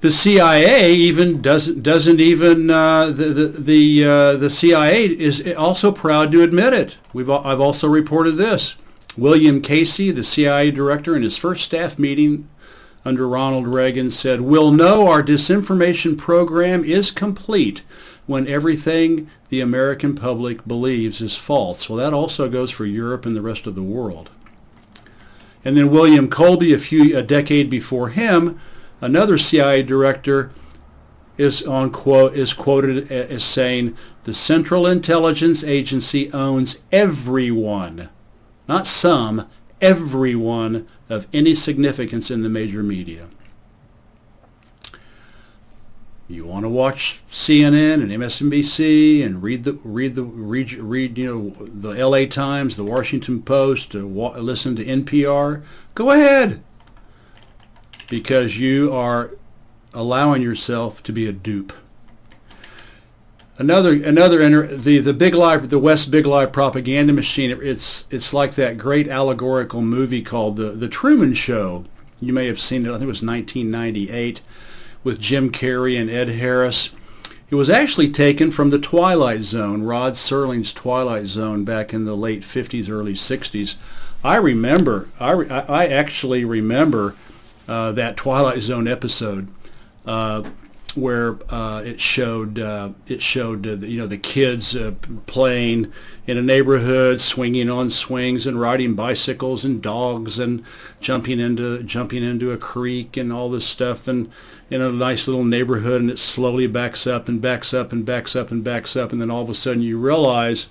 the 0.00 0.10
CIA 0.10 0.94
even 0.94 1.42
doesn't 1.42 1.82
doesn't 1.82 2.20
even 2.20 2.70
uh, 2.70 3.06
the 3.06 3.24
the 3.24 3.46
the, 3.46 4.04
uh, 4.04 4.36
the 4.36 4.50
CIA 4.50 5.06
is 5.06 5.52
also 5.56 5.90
proud 5.90 6.30
to 6.32 6.42
admit 6.42 6.72
it. 6.72 6.98
We've 7.12 7.28
I've 7.28 7.60
also 7.60 7.88
reported 7.88 8.32
this. 8.32 8.76
William 9.16 9.60
Casey, 9.60 10.12
the 10.12 10.22
CIA 10.22 10.70
director, 10.70 11.16
in 11.16 11.22
his 11.22 11.36
first 11.36 11.64
staff 11.64 11.98
meeting 11.98 12.48
under 13.04 13.26
Ronald 13.26 13.66
Reagan 13.66 14.10
said, 14.10 14.42
We'll 14.42 14.70
know 14.70 15.08
our 15.08 15.22
disinformation 15.22 16.16
program 16.16 16.84
is 16.84 17.10
complete 17.10 17.82
when 18.28 18.46
everything 18.46 19.28
the 19.48 19.60
American 19.60 20.14
public 20.14 20.64
believes 20.68 21.20
is 21.20 21.36
false. 21.36 21.88
Well, 21.88 21.96
that 21.96 22.14
also 22.14 22.48
goes 22.48 22.70
for 22.70 22.86
Europe 22.86 23.26
and 23.26 23.34
the 23.34 23.42
rest 23.42 23.66
of 23.66 23.74
the 23.74 23.82
world. 23.82 24.30
And 25.64 25.76
then 25.76 25.90
William 25.90 26.28
Colby, 26.28 26.72
a 26.72 26.78
few 26.78 27.16
a 27.16 27.22
decade 27.22 27.68
before 27.68 28.10
him, 28.10 28.60
another 29.00 29.36
CIA 29.36 29.82
director, 29.82 30.52
is 31.36 31.62
on 31.62 31.90
quote 31.90 32.34
is 32.34 32.52
quoted 32.52 33.10
as 33.10 33.42
saying, 33.42 33.96
"The 34.22 34.34
Central 34.34 34.86
Intelligence 34.86 35.64
Agency 35.64 36.32
owns 36.32 36.78
everyone 36.92 38.08
not 38.68 38.86
some, 38.86 39.46
everyone 39.80 40.86
of 41.08 41.26
any 41.32 41.54
significance 41.54 42.30
in 42.30 42.42
the 42.42 42.50
major 42.50 42.82
media. 42.82 43.28
You 46.30 46.44
want 46.44 46.66
to 46.66 46.68
watch 46.68 47.22
CNN 47.30 48.02
and 48.02 48.10
MSNBC 48.10 49.24
and 49.24 49.42
read 49.42 49.64
the 49.64 49.72
read 49.82 50.14
the 50.14 50.22
read 50.22 50.72
read 50.74 51.16
you 51.16 51.26
know 51.26 51.66
the 51.66 51.98
L.A. 51.98 52.26
Times, 52.26 52.76
the 52.76 52.84
Washington 52.84 53.40
Post, 53.42 53.94
or 53.94 54.06
wa- 54.06 54.36
listen 54.36 54.76
to 54.76 54.84
NPR. 54.84 55.62
Go 55.94 56.10
ahead, 56.10 56.62
because 58.10 58.58
you 58.58 58.92
are 58.92 59.30
allowing 59.94 60.42
yourself 60.42 61.02
to 61.04 61.12
be 61.12 61.26
a 61.26 61.32
dupe. 61.32 61.72
Another 63.56 63.94
another 63.94 64.42
inter, 64.42 64.66
the 64.66 64.98
the 64.98 65.14
big 65.14 65.34
lie 65.34 65.56
the 65.56 65.78
West 65.78 66.10
Big 66.10 66.26
Lie 66.26 66.44
propaganda 66.44 67.14
machine. 67.14 67.58
It's 67.62 68.04
it's 68.10 68.34
like 68.34 68.52
that 68.56 68.76
great 68.76 69.08
allegorical 69.08 69.80
movie 69.80 70.20
called 70.20 70.56
the 70.56 70.72
the 70.72 70.88
Truman 70.88 71.32
Show. 71.32 71.86
You 72.20 72.34
may 72.34 72.48
have 72.48 72.60
seen 72.60 72.84
it. 72.84 72.90
I 72.90 72.92
think 72.92 73.04
it 73.04 73.06
was 73.06 73.22
1998 73.22 74.42
with 75.08 75.18
Jim 75.18 75.48
Carrey 75.48 75.98
and 75.98 76.10
Ed 76.10 76.28
Harris. 76.28 76.90
It 77.48 77.54
was 77.54 77.70
actually 77.70 78.10
taken 78.10 78.50
from 78.50 78.68
the 78.68 78.78
Twilight 78.78 79.40
Zone, 79.40 79.82
Rod 79.82 80.12
Serling's 80.12 80.70
Twilight 80.70 81.24
Zone 81.24 81.64
back 81.64 81.94
in 81.94 82.04
the 82.04 82.14
late 82.14 82.42
50s, 82.42 82.90
early 82.90 83.14
60s. 83.14 83.76
I 84.22 84.36
remember, 84.36 85.08
I, 85.18 85.32
I 85.32 85.86
actually 85.86 86.44
remember 86.44 87.14
uh, 87.66 87.92
that 87.92 88.18
Twilight 88.18 88.60
Zone 88.60 88.86
episode 88.86 89.48
uh, 90.04 90.42
where 90.94 91.38
uh, 91.50 91.82
it 91.84 92.00
showed 92.00 92.58
uh, 92.58 92.90
it 93.06 93.22
showed 93.22 93.66
uh, 93.66 93.76
the, 93.76 93.88
you 93.88 93.98
know 93.98 94.06
the 94.06 94.18
kids 94.18 94.74
uh, 94.74 94.92
playing 95.26 95.92
in 96.26 96.36
a 96.36 96.42
neighborhood, 96.42 97.20
swinging 97.20 97.70
on 97.70 97.90
swings 97.90 98.46
and 98.46 98.60
riding 98.60 98.94
bicycles 98.94 99.64
and 99.64 99.82
dogs 99.82 100.38
and 100.38 100.62
jumping 101.00 101.40
into 101.40 101.82
jumping 101.82 102.22
into 102.22 102.52
a 102.52 102.58
creek 102.58 103.16
and 103.16 103.32
all 103.32 103.50
this 103.50 103.66
stuff 103.66 104.08
and 104.08 104.30
in 104.70 104.82
a 104.82 104.92
nice 104.92 105.26
little 105.26 105.44
neighborhood 105.44 106.00
and 106.00 106.10
it 106.10 106.18
slowly 106.18 106.66
backs 106.66 107.06
up 107.06 107.28
and 107.28 107.40
backs 107.40 107.72
up 107.72 107.92
and 107.92 108.04
backs 108.04 108.36
up 108.36 108.50
and 108.50 108.62
backs 108.64 108.96
up 108.96 109.12
and 109.12 109.20
then 109.20 109.30
all 109.30 109.42
of 109.42 109.50
a 109.50 109.54
sudden 109.54 109.82
you 109.82 109.98
realize 109.98 110.68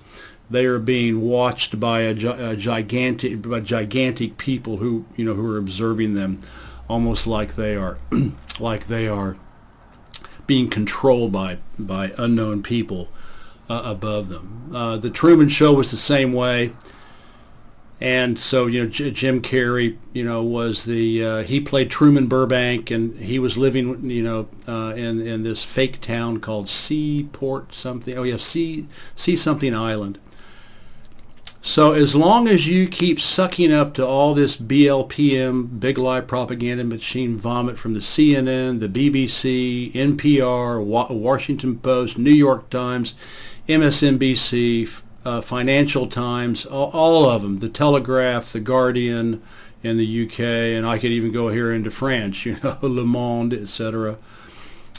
they 0.50 0.64
are 0.64 0.78
being 0.78 1.20
watched 1.20 1.78
by 1.78 2.00
a, 2.00 2.12
a 2.50 2.56
gigantic 2.56 3.42
by 3.42 3.60
gigantic 3.60 4.36
people 4.38 4.76
who 4.78 5.04
you 5.16 5.24
know 5.24 5.34
who 5.34 5.52
are 5.52 5.58
observing 5.58 6.14
them 6.14 6.38
almost 6.88 7.26
like 7.26 7.54
they 7.54 7.76
are 7.76 7.98
like 8.60 8.86
they 8.86 9.08
are 9.08 9.36
being 10.48 10.68
controlled 10.68 11.30
by 11.30 11.58
by 11.78 12.10
unknown 12.18 12.64
people 12.64 13.08
uh, 13.70 13.82
above 13.84 14.28
them. 14.28 14.72
Uh, 14.74 14.96
the 14.96 15.10
Truman 15.10 15.48
Show 15.48 15.72
was 15.74 15.92
the 15.92 15.96
same 15.96 16.32
way, 16.32 16.72
and 18.00 18.36
so 18.36 18.66
you 18.66 18.82
know 18.82 18.90
J- 18.90 19.12
Jim 19.12 19.40
Carrey, 19.40 19.96
you 20.12 20.24
know, 20.24 20.42
was 20.42 20.84
the 20.84 21.24
uh, 21.24 21.42
he 21.44 21.60
played 21.60 21.90
Truman 21.90 22.26
Burbank, 22.26 22.90
and 22.90 23.16
he 23.18 23.38
was 23.38 23.56
living, 23.56 24.10
you 24.10 24.22
know, 24.24 24.48
uh, 24.66 24.94
in 24.96 25.20
in 25.24 25.44
this 25.44 25.62
fake 25.62 26.00
town 26.00 26.40
called 26.40 26.68
Seaport 26.68 27.72
something. 27.72 28.18
Oh 28.18 28.24
yeah, 28.24 28.38
Sea 28.38 28.88
Sea 29.14 29.36
something 29.36 29.74
Island. 29.74 30.18
So 31.68 31.92
as 31.92 32.16
long 32.16 32.48
as 32.48 32.66
you 32.66 32.88
keep 32.88 33.20
sucking 33.20 33.74
up 33.74 33.92
to 33.94 34.06
all 34.06 34.32
this 34.32 34.56
BLPM, 34.56 35.78
big 35.78 35.98
lie 35.98 36.22
propaganda 36.22 36.82
machine 36.82 37.36
vomit 37.36 37.78
from 37.78 37.92
the 37.92 38.00
CNN, 38.00 38.80
the 38.80 38.88
BBC, 38.88 39.92
NPR, 39.92 40.82
Washington 40.82 41.78
Post, 41.78 42.16
New 42.16 42.30
York 42.30 42.70
Times, 42.70 43.12
MSNBC, 43.68 45.02
uh, 45.26 45.42
Financial 45.42 46.06
Times, 46.06 46.64
all, 46.64 46.90
all, 46.92 47.28
of 47.28 47.42
them, 47.42 47.58
the 47.58 47.68
Telegraph, 47.68 48.50
the 48.50 48.60
Guardian 48.60 49.42
in 49.82 49.98
the 49.98 50.24
UK, 50.24 50.40
and 50.40 50.86
I 50.86 50.96
could 50.96 51.10
even 51.10 51.32
go 51.32 51.48
here 51.48 51.70
into 51.70 51.90
France, 51.90 52.46
you 52.46 52.56
know, 52.64 52.78
Le 52.80 53.04
Monde, 53.04 53.52
etc., 53.52 54.16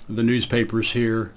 the 0.07 0.21
newspapers 0.21 0.91
here 0.91 1.31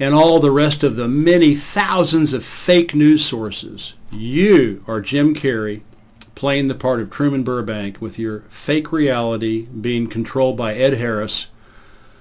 and 0.00 0.14
all 0.14 0.40
the 0.40 0.50
rest 0.50 0.82
of 0.84 0.96
the 0.96 1.08
many 1.08 1.54
thousands 1.54 2.32
of 2.32 2.44
fake 2.44 2.94
news 2.94 3.24
sources. 3.24 3.94
You 4.12 4.84
are 4.86 5.00
Jim 5.00 5.34
Carrey 5.34 5.82
playing 6.34 6.68
the 6.68 6.74
part 6.74 7.00
of 7.00 7.10
Truman 7.10 7.42
Burbank 7.42 8.00
with 8.00 8.16
your 8.18 8.44
fake 8.48 8.92
reality 8.92 9.62
being 9.66 10.06
controlled 10.06 10.56
by 10.56 10.72
Ed 10.74 10.94
Harris, 10.94 11.48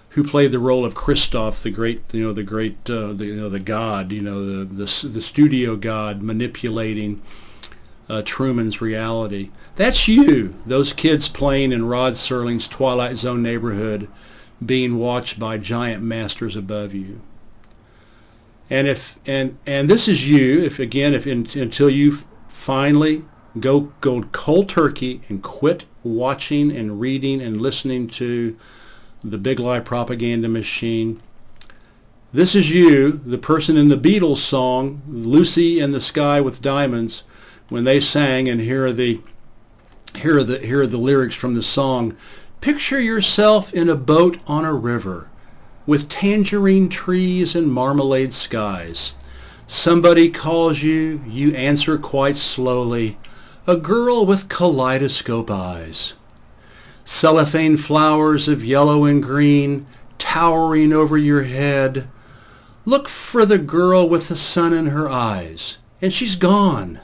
who 0.10 0.24
played 0.24 0.52
the 0.52 0.58
role 0.58 0.84
of 0.84 0.96
Christof, 0.96 1.62
the 1.62 1.70
great, 1.70 2.02
you 2.12 2.24
know, 2.24 2.34
the 2.34 2.42
great, 2.42 2.78
uh, 2.90 3.14
the, 3.14 3.26
you 3.26 3.36
know, 3.36 3.50
the 3.50 3.60
god, 3.60 4.12
you 4.12 4.22
know, 4.22 4.44
the 4.44 4.66
the, 4.66 5.08
the 5.08 5.22
studio 5.22 5.76
god 5.76 6.24
manipulating 6.24 7.22
uh, 8.10 8.24
Truman's 8.26 8.82
reality. 8.82 9.52
That's 9.76 10.08
you. 10.08 10.56
Those 10.66 10.94
kids 10.94 11.28
playing 11.30 11.72
in 11.72 11.86
Rod 11.86 12.14
Serling's 12.14 12.68
Twilight 12.68 13.18
Zone 13.18 13.44
neighborhood, 13.44 14.08
being 14.66 14.98
watched 14.98 15.38
by 15.38 15.60
giant 15.60 16.02
masters 16.02 16.56
above 16.56 16.96
you. 16.96 17.22
And 18.70 18.88
if 18.88 19.20
and 19.26 19.58
and 19.66 19.90
this 19.90 20.08
is 20.08 20.28
you. 20.28 20.64
If 20.64 20.80
again, 20.80 21.14
if 21.14 21.26
in, 21.26 21.48
until 21.56 21.90
you 21.90 22.20
finally 22.48 23.24
go 23.60 23.94
go 24.02 24.24
cold 24.32 24.70
turkey 24.70 25.22
and 25.30 25.42
quit 25.42 25.86
watching 26.04 26.76
and 26.76 27.00
reading 27.00 27.42
and 27.42 27.62
listening 27.62 28.08
to 28.08 28.58
the 29.24 29.38
big 29.38 29.60
lie 29.60 29.80
propaganda 29.80 30.50
machine. 30.50 31.22
This 32.34 32.56
is 32.56 32.70
you, 32.70 33.22
the 33.26 33.38
person 33.38 33.78
in 33.78 33.88
the 33.88 33.98
Beatles 33.98 34.38
song, 34.38 35.02
Lucy 35.08 35.80
in 35.80 35.92
the 35.92 36.02
Sky 36.02 36.42
with 36.42 36.62
Diamonds, 36.62 37.24
when 37.70 37.86
they 37.86 38.02
sang, 38.02 38.50
and 38.50 38.60
here 38.60 38.86
are 38.86 38.94
the 38.94 39.22
here 40.16 40.38
are 40.38 40.44
the 40.44 40.60
here 40.60 40.82
are 40.82 40.88
the 40.88 40.98
lyrics 40.98 41.36
from 41.36 41.56
the 41.56 41.64
song. 41.64 42.16
Picture 42.60 43.00
yourself 43.00 43.74
in 43.74 43.88
a 43.88 43.96
boat 43.96 44.40
on 44.46 44.66
a 44.66 44.74
river 44.74 45.30
with 45.88 46.10
tangerine 46.10 46.90
trees 46.90 47.56
and 47.56 47.72
marmalade 47.72 48.34
skies. 48.34 49.14
Somebody 49.66 50.30
calls 50.30 50.84
you, 50.84 51.22
you 51.26 51.56
answer 51.56 51.98
quite 51.98 52.38
slowly, 52.38 53.18
a 53.66 53.76
girl 53.76 54.26
with 54.26 54.50
kaleidoscope 54.50 55.50
eyes. 55.50 56.14
Cellophane 57.04 57.78
flowers 57.78 58.48
of 58.48 58.64
yellow 58.64 59.06
and 59.06 59.24
green 59.24 59.88
towering 60.18 60.92
over 60.92 61.18
your 61.18 61.44
head. 61.44 62.08
Look 62.86 63.08
for 63.08 63.46
the 63.46 63.58
girl 63.58 64.08
with 64.08 64.28
the 64.28 64.36
sun 64.36 64.74
in 64.74 64.88
her 64.88 65.10
eyes, 65.10 65.78
and 66.02 66.12
she's 66.12 66.36
gone. 66.36 67.00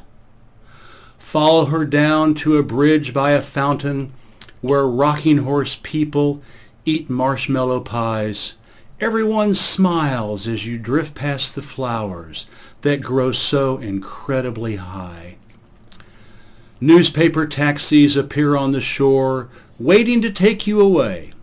Follow 1.17 1.65
her 1.65 1.86
down 1.86 2.36
to 2.36 2.58
a 2.58 2.63
bridge 2.63 3.13
by 3.13 3.32
a 3.32 3.41
fountain 3.41 4.13
where 4.62 4.88
rocking 4.88 5.39
horse 5.39 5.78
people 5.82 6.41
eat 6.86 7.10
marshmallow 7.10 7.82
pies. 7.82 8.54
Everyone 9.04 9.54
smiles 9.54 10.48
as 10.48 10.66
you 10.66 10.78
drift 10.78 11.13
past 11.13 11.56
the 11.56 11.62
flowers 11.62 12.46
that 12.84 13.02
grow 13.02 13.34
so 13.34 13.78
incredibly 13.80 14.78
high. 14.78 15.36
Newspaper 16.80 17.46
taxis 17.46 18.16
appear 18.16 18.56
on 18.56 18.72
the 18.72 18.80
shore, 18.80 19.50
waiting 19.78 20.22
to 20.22 20.32
take 20.32 20.66
you 20.66 20.80
away. 20.80 21.34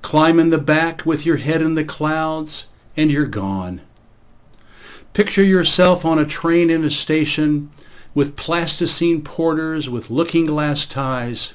Climb 0.00 0.40
in 0.40 0.48
the 0.48 0.56
back 0.56 1.04
with 1.04 1.26
your 1.26 1.36
head 1.36 1.60
in 1.60 1.74
the 1.74 1.84
clouds, 1.84 2.64
and 2.96 3.12
you're 3.12 3.26
gone. 3.26 3.82
Picture 5.12 5.44
yourself 5.44 6.06
on 6.06 6.18
a 6.18 6.24
train 6.24 6.70
in 6.70 6.84
a 6.84 6.90
station 6.90 7.68
with 8.14 8.34
plasticine 8.34 9.20
porters 9.20 9.90
with 9.90 10.08
looking 10.08 10.46
glass 10.46 10.86
ties. 10.86 11.52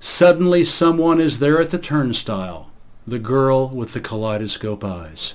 Suddenly 0.00 0.66
someone 0.66 1.18
is 1.18 1.38
there 1.38 1.62
at 1.62 1.70
the 1.70 1.78
turnstile 1.78 2.69
the 3.10 3.18
girl 3.18 3.68
with 3.68 3.92
the 3.92 4.00
kaleidoscope 4.00 4.84
eyes. 4.84 5.34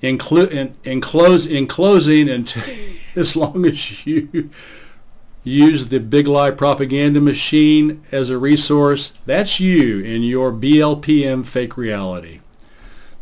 In, 0.00 0.18
clu- 0.18 0.46
in, 0.46 0.74
in, 0.82 1.00
close, 1.00 1.46
in 1.46 1.66
closing, 1.66 2.28
and 2.28 2.52
as 3.16 3.36
long 3.36 3.64
as 3.64 4.04
you 4.04 4.50
use 5.44 5.86
the 5.86 6.00
big 6.00 6.26
lie 6.26 6.50
propaganda 6.50 7.20
machine 7.20 8.02
as 8.10 8.30
a 8.30 8.38
resource, 8.38 9.12
that's 9.26 9.60
you 9.60 10.00
in 10.00 10.22
your 10.22 10.50
BLPM 10.50 11.44
fake 11.44 11.76
reality. 11.76 12.40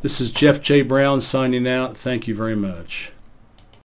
This 0.02 0.20
is 0.20 0.30
Jeff 0.30 0.62
J. 0.62 0.82
Brown 0.82 1.20
signing 1.20 1.68
out. 1.68 1.96
Thank 1.96 2.26
you 2.26 2.34
very 2.34 2.56
much. 2.56 3.12